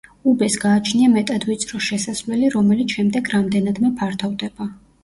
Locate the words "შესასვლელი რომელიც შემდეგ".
1.89-3.33